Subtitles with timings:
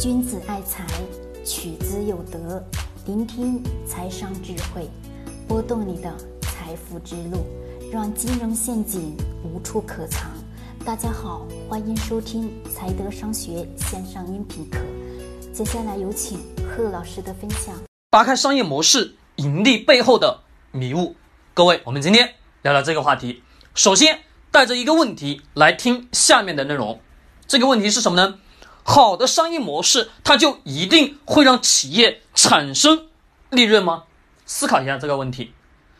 [0.00, 0.84] 君子爱财，
[1.44, 2.62] 取之有德。
[3.06, 4.90] 聆听财商智慧，
[5.46, 7.46] 拨动你的财富之路，
[7.92, 10.32] 让金融陷阱无处可藏。
[10.84, 14.78] 大家好，欢迎收听财德商学线上音频课。
[15.52, 17.74] 接下来有请贺老师的分享。
[18.10, 20.40] 扒开商业模式盈利背后的
[20.72, 21.14] 迷雾。
[21.54, 23.44] 各位，我们今天聊聊这个话题。
[23.74, 24.18] 首先，
[24.50, 27.00] 带着一个问题来听下面的内容。
[27.46, 28.40] 这个问题是什么呢？
[28.86, 33.08] 好的商业模式，它就一定会让企业产生
[33.48, 34.04] 利润吗？
[34.44, 35.54] 思考一下这个问题。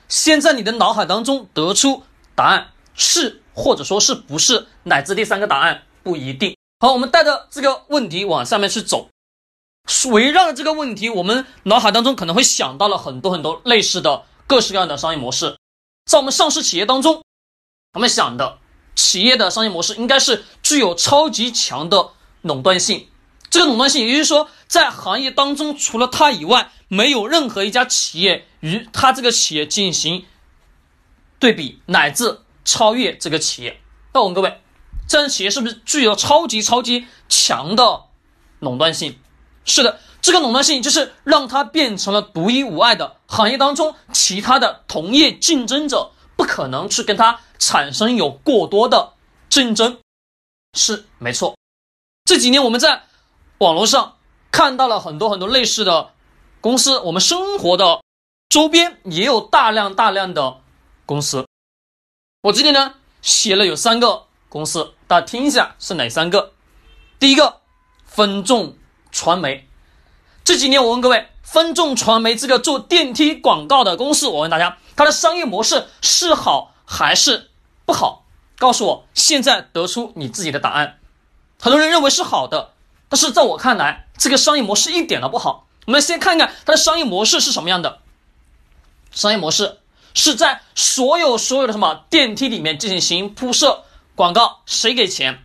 [0.06, 2.02] 先在你的脑海当中得出
[2.34, 6.54] 答案，是或者说是不是，乃至第三个答案不一定。
[6.78, 9.08] 好，我们带着这个问题往下面去走，
[10.10, 15.56] 围绕着这个问题，我们脑海当中可能会想到了很多很多类似的各式各样的商业模式。
[16.04, 17.22] 在我们上市企业当中，
[17.94, 18.58] 我们想的
[18.94, 22.10] 企业的商业模式应该是具有超级强的。
[22.44, 23.08] 垄断性，
[23.48, 30.26] 这个垄断性，也就是说，在行业当中，除了它以外，没有任何一家企业与它这个企业进行
[31.38, 33.80] 对比，乃至超越这个企业。
[34.12, 34.60] 那我问各位，
[35.08, 38.02] 这样企业是不是具有超级超级强的
[38.60, 39.18] 垄断性？
[39.64, 49.14] 是的，这个垄断性就是让它变成了独一无二的，行业当中其他的同业竞争者不可能去跟它产生有过多的
[49.48, 49.98] 竞争。
[50.76, 51.53] 是，没错。
[52.24, 53.02] 这几年我们在
[53.58, 54.16] 网络上
[54.50, 56.12] 看到了很多很多类似的
[56.62, 58.00] 公司，我们生活的
[58.48, 60.56] 周边也有大量大量的
[61.04, 61.46] 公司。
[62.40, 66.54] 我这里呢写了有三个公司，大家听一下是哪三个？
[67.18, 67.60] 第一个，
[68.06, 68.78] 分众
[69.12, 69.68] 传媒。
[70.44, 77.50] 这几年我问各位，分众传媒这个做电梯广告的公司，我问大家，它的商业模式是好还是
[77.84, 78.24] 不好？
[78.56, 81.00] 告诉我，现在得出你自己的答案。
[81.64, 82.72] 很多人认为是好的，
[83.08, 85.66] 但是在我看来，这个商业模式一点都不好。
[85.86, 88.00] 我们先看看它的商业模式是什么样的。
[89.12, 89.78] 商业模式
[90.12, 93.84] 是在所有所有的什么电梯里面进行铺设
[94.14, 95.42] 广告，谁给钱？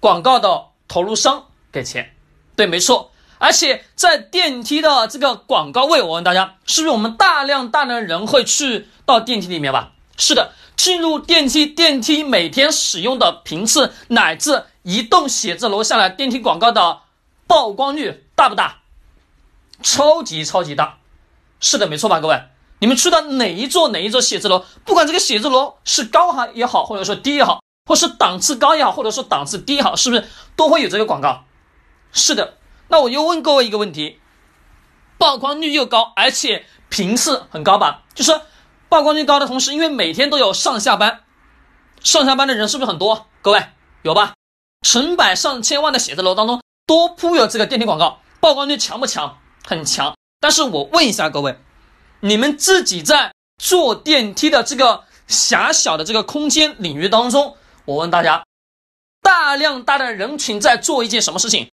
[0.00, 2.14] 广告的投入商给钱。
[2.56, 3.12] 对，没错。
[3.36, 9.92] 而且在电梯的这个广告位，我问大家，是不是我们大量大量的人会去到电梯里面吧？
[10.16, 14.64] 是的，进入电梯，电梯每天使用的频次乃至。
[14.82, 17.00] 一栋写字楼下来，电梯广告的
[17.46, 18.78] 曝光率大不大？
[19.82, 20.98] 超级超级大，
[21.60, 22.20] 是的，没错吧？
[22.20, 22.42] 各位，
[22.78, 31.44] 你们去到哪一座哪一座写字楼，不管这个写字楼是高哈也好，或者说低也好，或是档次高也好，或者说档次低也好，是不是都会有这个广告？
[32.12, 34.20] 是的，那我又问各位一个问题：
[35.18, 38.02] 曝光率又高，而且频次很高吧？
[38.14, 38.40] 就是
[38.88, 41.20] 曝光率高的同时，因为每天都有上下班，
[42.02, 43.26] 上下班的人是不是很多？
[43.40, 43.66] 各位
[44.02, 44.34] 有吧？
[44.82, 49.38] 成百上千万的写字楼当中，多铺有这个电梯广告，曝光率强不强？
[49.64, 50.14] 很强。
[50.40, 51.56] 但是我问一下各位，
[52.20, 58.44] 你们自己在坐电梯的这个狭小的这个空间领域当中，我问大家，
[59.22, 61.70] 大量大量的人群在做一件什么事情？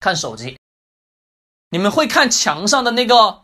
[0.00, 0.58] 看手机。
[1.70, 3.42] 你们会看墙上的那个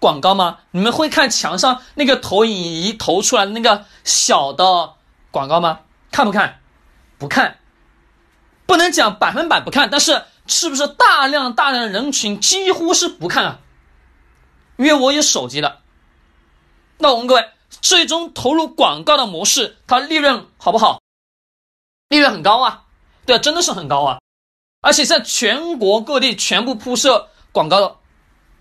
[0.00, 0.60] 广告吗？
[0.70, 4.94] 你们会看墙上那个投影仪投出来的那个小的
[5.30, 5.80] 广告吗？
[6.10, 6.60] 看不看？
[7.18, 7.58] 不看。
[8.68, 13.60] 不能讲百分百不看，但是是不是大量大量的人群几乎是不看啊？
[14.76, 15.80] 因为我有手机了。
[16.98, 21.00] 那我问各位，最终投入广告的模式，它利润好不好？
[22.10, 22.84] 利润很高啊，
[23.24, 24.20] 对啊，真的是很高啊，
[24.82, 27.96] 而且在全国各地全部铺设广告的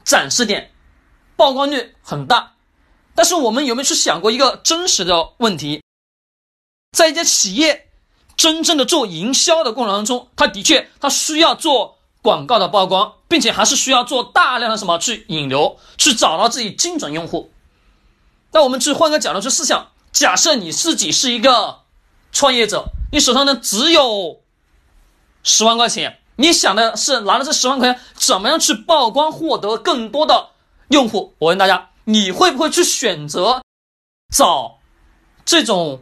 [0.06, 0.72] 展示点，
[1.36, 2.54] 曝光率很大。
[3.14, 5.84] 但是我们有没有去想过一个真实的问题，
[6.94, 7.87] 在一家企业？
[8.38, 17.52] 真正的做营销的过程当中，他的确他需要做广告的曝光，并且还是需要做大量的什么去引流，去找到自己精准用户。
[18.52, 21.80] 那我们去换个角度去思想，假设你自己是一个
[22.32, 24.40] 创业者，你手上呢只有
[25.42, 30.52] 十万块钱，你想的是拿着这十万块钱怎么样去曝光，获得更多的
[30.90, 31.34] 用户？
[31.40, 33.64] 我问大家，你会不会去选择
[34.32, 34.78] 找
[35.44, 36.02] 这种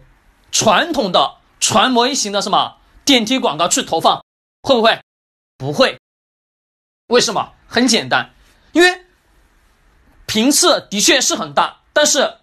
[0.51, 1.36] 传统的？
[1.67, 4.23] 传媒型的什么电梯广告去投放，
[4.62, 5.01] 会不会？
[5.57, 5.97] 不会。
[7.07, 7.53] 为什么？
[7.67, 8.35] 很简单，
[8.71, 9.03] 因为
[10.27, 12.35] 频次的确是很大，但是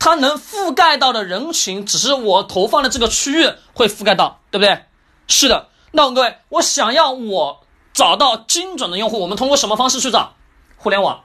[0.00, 4.84] 它能覆盖到的人群只是我投放的这个区域会覆盖到，对不对？
[5.28, 5.68] 是的。
[5.92, 10.34] 那各位，我想要我找到精准的用户，我们通过什么方式去找？
[10.76, 11.22] 互联网。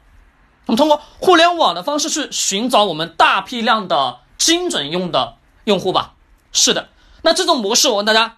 [0.67, 6.13] 我们通过互联网的方式去寻找我们大批量的精准用的用户吧。
[6.51, 6.89] 是的。
[7.21, 8.37] 那这种模式，我问大家，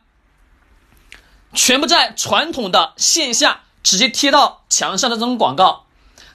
[1.53, 5.85] 全部在传统的线下直接贴到墙上的这种广告，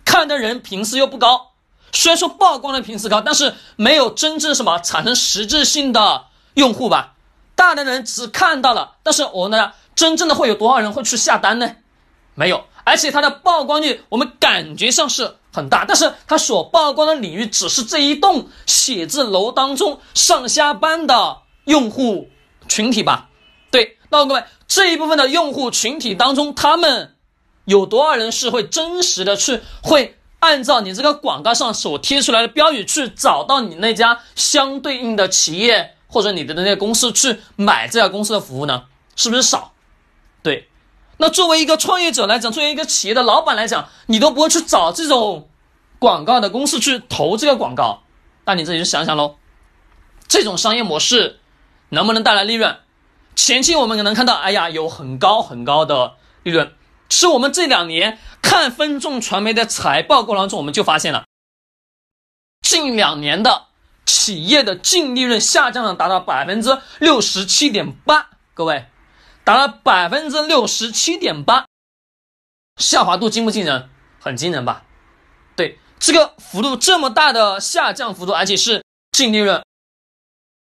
[0.05, 1.53] 看的人频次又不高。
[1.93, 7.15] 虽然说曝光的频次高，但是没有真正什么产生实质性的用户吧。
[7.55, 11.77] 大量的人只看到了，但是我问大家，真正的会有多少人会去下单呢？
[12.35, 12.65] 没有。
[12.85, 22.31] 而且它的曝光率，我们感觉上是很大，但是它所曝光的领域只是这一栋写字楼当中上下班的用户
[22.69, 23.29] 群体吧？
[23.71, 27.15] 对，那各位这一部分的用户群体当中，他们
[27.65, 38.85] 有多少人是会真实的去会按照你这个广告上所贴出来的标语去找到你那家相对应的企业或者你的那些公司去买这家公司的服务呢？
[39.17, 39.73] 是不是少？
[40.43, 40.69] 对。
[41.21, 45.49] 那作为一个创业者来讲，作为一个企业的老板来讲，你都不会去找这种
[45.99, 48.03] 广告的公司去投这个广告，
[48.45, 49.35] 那你自己去想想喽。
[50.29, 51.38] 这种商业模式
[51.91, 52.79] 能不能带来利润？
[53.35, 56.75] 前期我们可能看到，哎呀，有很高很高的利润。
[57.09, 61.25] 是我们这两年看分众传媒的财报过程当中，我们就发现了，
[62.63, 63.67] 近两年的
[64.05, 68.87] 企业的净利润下降了，达到百分之六十七点八，各位。
[69.45, 71.65] 达到百分之六十七点八，
[72.77, 73.89] 下滑度惊不惊人？
[74.21, 74.85] 很惊人吧？
[75.57, 79.65] 对，这个幅度这么大的下降幅度，而且是净利润，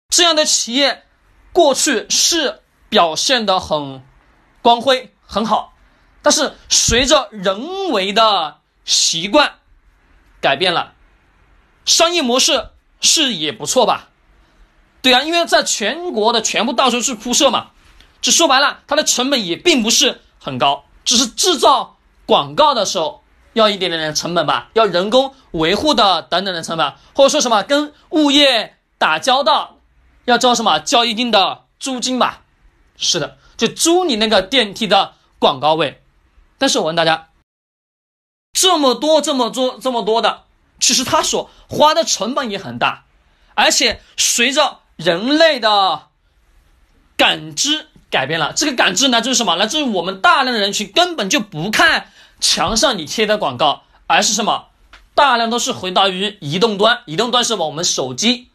[0.10, 1.06] 这样的企业
[1.54, 2.60] 过去是
[2.90, 4.04] 表现的很
[4.62, 5.74] 光辉很好，
[6.22, 9.54] 但是随着人为的习惯
[10.42, 10.94] 改变了，
[11.86, 14.10] 商业模式是也不错吧？
[15.02, 17.68] 对啊，因为在全国的全部到处去铺设嘛。
[18.22, 23.22] 这说白了，它的成本也并不是很高，只是制造广告的时候
[23.52, 29.80] 要一点点的成本吧，要人工维护的等等的成本，或者说什么跟物业打交道，
[30.26, 32.42] 要交什么交一定的租金吧。
[32.98, 36.02] 是的，就租你那个电梯的广告位。
[36.58, 37.30] 但是我问大家，
[38.54, 40.44] 这么多这么多这么多的，
[40.80, 43.06] 其实他所花的成本也很大，
[43.56, 46.10] 而且随着人类的
[47.18, 47.88] 感知。
[48.14, 49.56] 改变了这个感知来自于什么？
[49.56, 54.68] 来自于我们大量的人群根本就不看墙上你贴的广告，而是什么？
[55.16, 58.50] 大量都是回到于移动端，移动端是我们手机，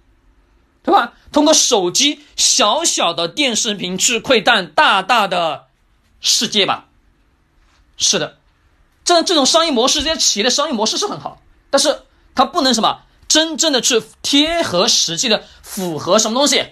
[0.88, 1.12] 对吧？
[1.32, 5.66] 通过手机小小的电视屏去窥探大大的
[6.22, 6.86] 世界吧。
[7.98, 8.38] 是的，
[9.04, 12.04] 这这种商业模式，这些企业的商业模式是很好，但是
[12.34, 16.64] 它不能什么真正的去贴合实际的符合什么东西？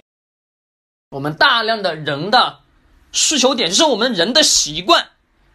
[1.11, 2.61] 我们大量的人的。
[3.13, 5.07] 需求点就是我们人的习惯，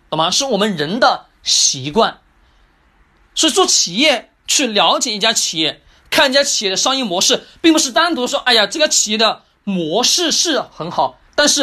[0.08, 0.30] 懂吗？
[0.30, 2.20] 是我们人的习惯。
[3.34, 5.82] 所以做企业去了解一家企业，
[6.12, 11.18] 看一家企业的商业模式，并不是单独说，哎呀，这个企业的模式是很好。
[11.34, 11.62] 但是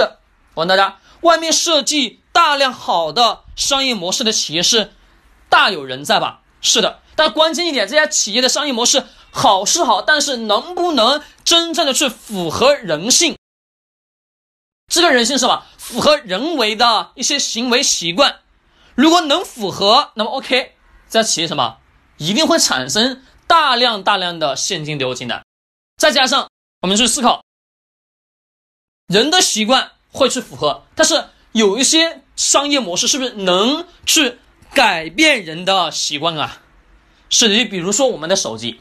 [0.56, 4.92] 我问大家，外面设计大量好的商业模式的企业是
[5.48, 6.42] 大有人在吧？
[6.62, 7.00] 是的。
[7.16, 13.38] 但关键一点，这家企业的商业模式好是好，但是能不能真正的去符合人性？
[14.92, 15.68] 这个人性是吧？
[15.78, 18.40] 符合人为的一些行为习惯，
[18.96, 20.74] 如果能符合，那么 OK，
[21.08, 21.78] 这家企业什么
[22.18, 25.44] 一定会产生大量大量的现金流进来。
[25.98, 26.52] 再加上
[26.82, 27.44] 我们去思考，
[29.08, 34.38] 人的习惯会去符合，但是有一些商业模式是不是能去
[34.72, 36.62] 改变人的习惯啊？
[37.32, 38.80] 是你比如说我们的手机，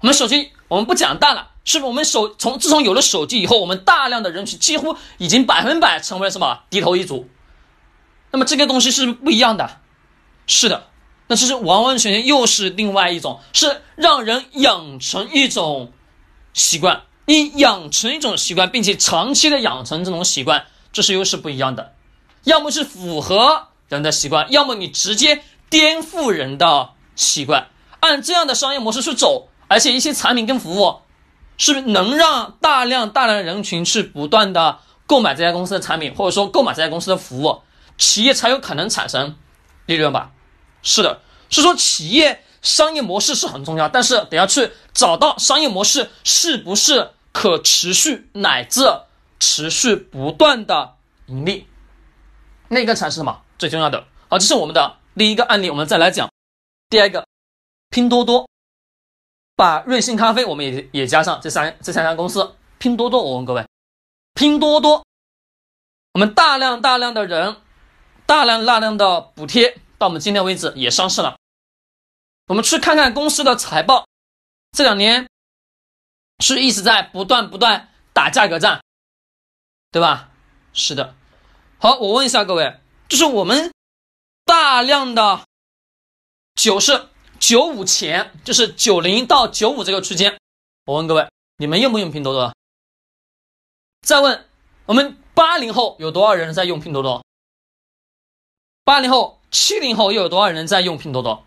[0.00, 1.52] 我们手机我们不讲大了。
[1.64, 7.30] 是不是我们手从自从有了手机以后，我们大量的人群几乎已经百分百成为了什么低头一族？
[8.30, 9.80] 那么这个东西是不一样的，
[10.46, 10.90] 是的，
[11.26, 15.92] 那其实完完全全又是另外一种，是让人养成一种
[16.52, 17.02] 习惯。
[17.26, 21.92] 你养成一种习惯，并且长期的养成这种习惯，这是又是不一样的。
[22.44, 27.68] 要么是符合人的习惯，要么你直接颠覆人的习惯。
[28.00, 30.96] 按这样的商业模式去走，而且一些产品跟服务。
[31.58, 37.60] 是不是能让大量大量的人群去不断的购买这家公司的产品，或者说购买这家公司的服务，
[37.98, 39.36] 企业才有可能产生
[39.86, 40.32] 利润吧？
[40.82, 41.20] 是的，
[41.50, 48.82] 是说企业商业模式是很重要，但是得要去找到商业模式是不是可持续乃至
[49.38, 50.96] 持续不断的
[51.26, 51.66] 盈利，
[52.68, 54.04] 那个才是什么最重要的？
[54.28, 56.30] 好，这是我们的第一个案例，我们再来讲
[56.90, 57.26] 第二个，
[57.90, 58.48] 拼多多。
[59.54, 63.64] 把瑞幸咖啡我们也也加上这三这三家公司，拼多多，我问各位，
[64.34, 65.04] 拼多多，
[66.14, 67.56] 我们大量大量的人，
[68.24, 71.38] 大量大量的补贴，到我们今天为止也上市了。
[72.48, 74.08] 我们去看看公司的财报，
[74.72, 75.28] 这两年
[76.40, 78.82] 是一直在不断不断打价格战，
[79.92, 80.30] 对吧？
[80.72, 81.14] 是的。
[81.78, 83.72] 好，我问一下各位，就是我们
[84.44, 85.46] 大量的
[86.56, 90.36] 九是九五前，就是九零到九五这个区间。
[90.84, 92.52] 我问各位，你们用不用拼多多？
[94.00, 94.48] 再问，
[94.86, 97.24] 我们八零后有多少人在用拼多多？
[98.82, 101.46] 八零后、七零后又有多少人在用拼多多？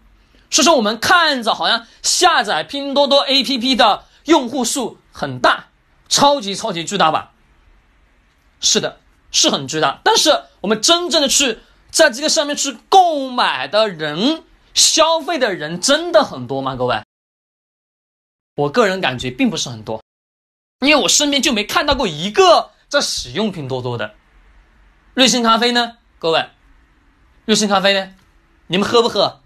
[0.50, 5.66] 所以说，我们看着好像下载拼多多 APP 的用户数很大，
[6.08, 7.34] 超级超级巨大吧？
[8.62, 9.00] 是的，
[9.32, 10.00] 是很巨大。
[10.04, 11.60] 但是我们真正的去
[11.90, 14.44] 在这个上面去购买的人、
[14.74, 16.76] 消费的人，真的很多吗？
[16.76, 17.02] 各位，
[18.56, 20.02] 我个人感觉并不是很多，
[20.80, 24.14] 因为我身边就没看到过一个在使用拼多多的。
[25.16, 25.98] 瑞幸咖啡呢？
[26.20, 26.48] 各位，
[27.46, 28.12] 瑞幸咖啡呢？
[28.68, 29.42] 你们喝不喝？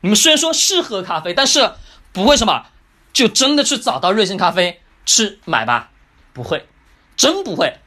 [0.00, 1.72] 你们虽然说是喝咖啡，但是
[2.12, 2.66] 不会什么，
[3.12, 5.90] 就真的去找到瑞幸咖啡去买吧？
[6.32, 6.68] 不会，
[7.16, 7.80] 真不会。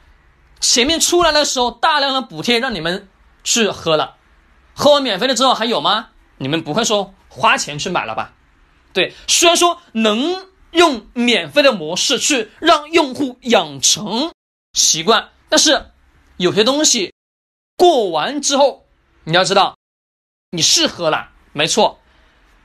[0.60, 3.08] 前面出来的时候，大量的补贴让你们
[3.42, 4.16] 去喝了，
[4.74, 6.08] 喝完免费了之后还有吗？
[6.36, 8.34] 你们不会说花钱去买了吧？
[8.92, 14.32] 对，虽然说能用免费的模式去让用户养成
[14.74, 15.86] 习惯，但是
[16.36, 17.14] 有些东西
[17.76, 18.79] 过完之后，
[19.24, 19.76] 你要知道，
[20.50, 22.00] 你是喝了，没错。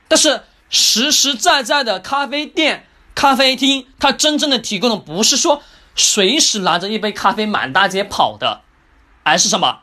[0.08, 5.62] 但是实实在在的咖啡店、咖啡厅，它真正的提供的不是说
[5.94, 8.62] 随时拿着一杯咖啡满大街跑的，
[9.22, 9.80] 而是什么？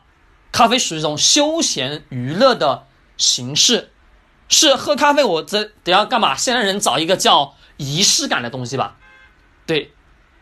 [0.52, 3.90] 咖啡属于一种休闲娱乐的形式，
[4.48, 6.36] 是喝咖啡我这得要干嘛？
[6.36, 8.96] 现在人找一个叫仪式感的东西吧？
[9.66, 9.92] 对，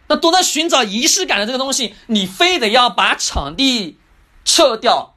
[0.09, 3.99] 那都在寻找仪式感的这个东西，你非得要把场地
[4.45, 5.12] 撤掉，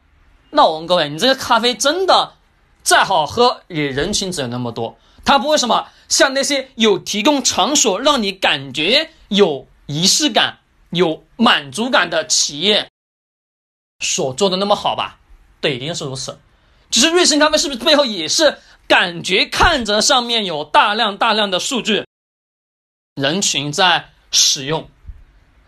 [0.56, 2.34] 那我问各位，你这个咖啡真的？
[2.82, 10.60] 再好喝也人群只有那么多，它不会什么像那些有提供场所让你感觉有仪式感、
[10.92, 12.88] 有满足感的企业
[14.00, 15.18] 所做的那么好吧？
[15.62, 16.38] 对，一定是如此。
[16.92, 22.06] 只是瑞幸咖啡是不是背后也是感觉看着上面有大量大量的数据
[23.16, 24.88] 人群在使用，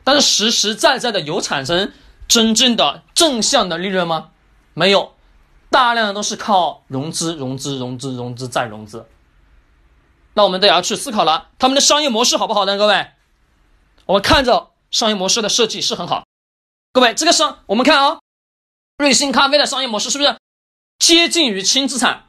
[0.04, 1.92] 但是实实在在的有产生
[2.28, 4.30] 真正的正向的利润吗？
[4.78, 5.16] 没有。
[5.72, 9.08] 大量的都是靠融资、融资、融资、融资再融资。
[10.36, 12.78] 那我们得要去思考了，他们的商业模式好不好呢？
[12.78, 13.08] 各位，
[14.06, 16.26] 我们看着商业模式的设计是很好。
[16.94, 18.20] 各位，这个商我们看啊，
[18.98, 20.38] 瑞幸咖啡的商业模式是不是
[21.00, 22.26] 接近于轻资产？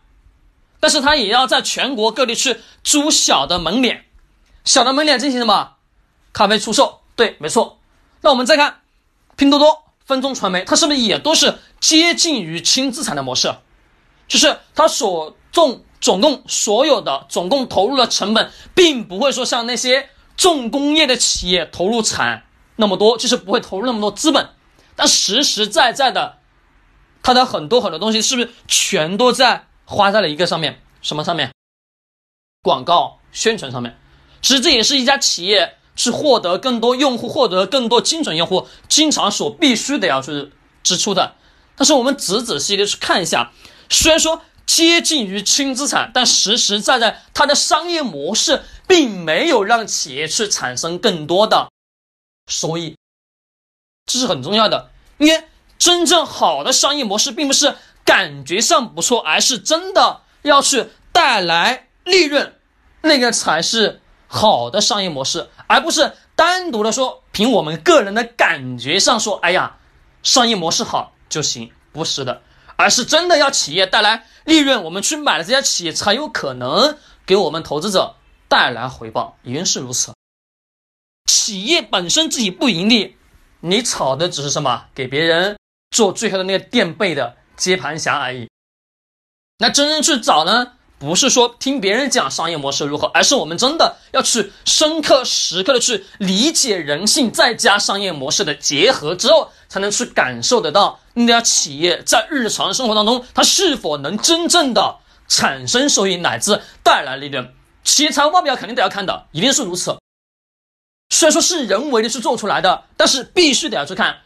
[0.81, 4.07] 但是它也要在全国各地去租小的门脸，
[4.65, 5.77] 小的门脸进行什么？
[6.33, 7.03] 咖啡出售。
[7.15, 7.79] 对，没错。
[8.23, 8.81] 那我们再看
[9.37, 9.85] 拼多多。
[10.09, 13.55] 分众传媒，它是不是也都是接近于轻资产的模式？
[14.27, 22.45] 就是它所重总共所有的总共投入的成本，并不会说像那些重工业的企业投入产
[22.77, 24.49] 那么多，就是不会投入那么多资本。
[24.97, 26.39] 但实实在在的，
[27.23, 30.81] 它的很多很多东西是不是全都在花在了一个上面？
[31.03, 31.53] 什么上面？
[32.63, 33.99] 广告宣传上面。
[34.41, 35.75] 其实这也是一家企业。
[35.99, 40.53] 是获得更多用户，获得更多精准用户，经常所必须得要去
[40.85, 41.35] 支出的。
[41.77, 43.51] 但是我们仔仔细细的去看一下，
[43.91, 51.69] 虽然说接近于轻资产，但实实在在它的商业模式并没有让企业去产生更多的
[52.47, 52.97] 收益，
[54.07, 54.91] 这是很重要的。
[55.19, 57.75] 因为真正好的商业模式，并不是
[58.05, 62.55] 感觉上不错，而是真的要去带来利润，
[63.03, 64.01] 那个才是。
[64.29, 69.79] 好的商业模式，而不是单独的说凭我们个人的感觉上说，哎呀，
[70.23, 72.43] 商业模式好就行，不是的，
[72.77, 78.15] 而是真的要企业带来利润，我们去买了这家企业才有可能给我们投资者
[78.49, 80.13] 带来回报，一定是如此。
[81.27, 83.17] 企业本身自己不盈利，
[83.61, 84.87] 你炒的只是什么？
[84.95, 85.59] 给别人
[85.91, 88.49] 做最后的那个垫背的接盘侠而已。
[89.59, 90.75] 那真正去找呢？
[90.99, 107.55] 不是说听别人讲商业模式如何，而是我们真的要去深刻、时刻的去理解人性，再加商业模式的结合之后，才能去感受得到那家企业在日常生活当中，它是否能真正的产生收益，乃至带来利润。
[107.85, 109.97] 企业财务报表肯定得要看的，一定是如此。
[111.11, 114.19] 虽然说是人为的去做出来的，但是必须得要去看。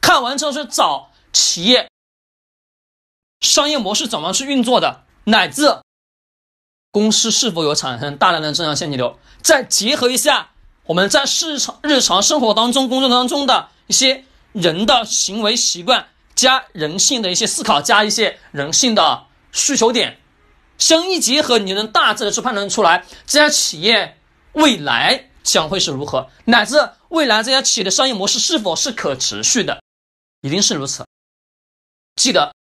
[0.00, 1.88] 看完之后去找企业
[3.40, 5.78] 商业模式怎么去运作的，乃至。
[6.96, 9.18] 公司是否有产生大量的正向现金流？
[9.42, 10.52] 再结合一下
[10.84, 20.18] 我们在市场日常生活当中、工作当中的一些人的行为习惯，加人性的一些思考，加一些人性的需求点，
[20.78, 24.16] 相一结合，你能大致的去判断出来这家企业
[24.54, 29.82] 未来将会是如何，乃至未来这家企业的商业模式是否是可持续的，
[30.40, 31.04] 一定是如此。
[32.14, 32.54] 记得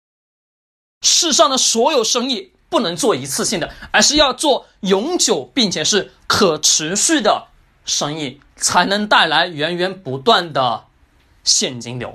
[1.02, 7.48] 世上的所有生意不能做一次性的，而是要做永久并且是可持续的
[7.84, 10.84] 生意，才能带来源源不断的
[11.44, 12.12] 现金流。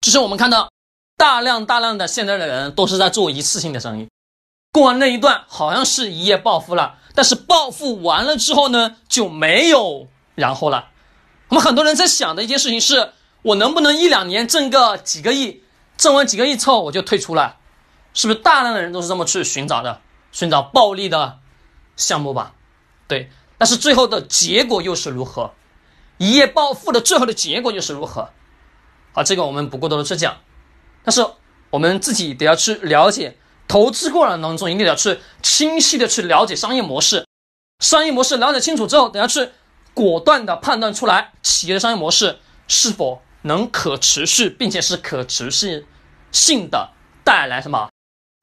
[0.00, 0.70] 只是我们看到
[1.16, 4.08] 大量大量的现在的人都是在做一次性的生意，
[4.72, 10.90] 过完那一段好像是一夜暴富了，但是暴富完了之后呢，就没有然后了。
[11.48, 15.62] 我们很多人在想的一件事情是：我能不能一两年挣个几个亿？
[15.96, 17.58] 挣完几个亿之后我就退出了，
[18.14, 20.00] 是不是大量的人都是这么去寻找的？
[20.32, 21.40] 寻找暴利的
[21.96, 22.54] 项目吧？
[23.06, 25.52] 对，但是最后的结果又是如何？
[26.16, 28.30] 一夜暴富的最后的结果又是如何？
[29.12, 30.38] 好，这个我们不过多的去讲，
[31.04, 31.26] 但是
[31.70, 33.36] 我们自己得要去了解，
[33.68, 37.26] 投资过程当中一定要去清晰的去了解商业模式，
[37.80, 39.52] 商业模式了解清楚之后，等下去。
[39.92, 45.86] 果断的判断出来企业的商业模式是否能可持续，并且是可持续
[46.32, 46.90] 性的
[47.22, 47.88] 带来什么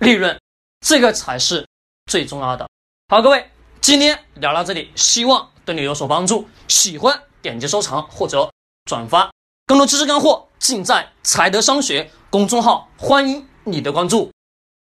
[0.01, 0.35] 利润，
[0.79, 1.67] 这个才是
[2.07, 2.67] 最重要的。
[3.09, 6.49] 好，各位，今天聊到这里，希望对你有所帮助。
[6.67, 8.51] 喜欢点击收藏或者
[8.85, 9.31] 转发，
[9.67, 14.31] 更多知识干货尽在财德商学公众号，欢迎你的关注。